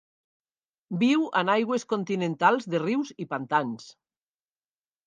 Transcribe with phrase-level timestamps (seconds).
[1.03, 3.97] Viu en aigües continentals de rius i pantans.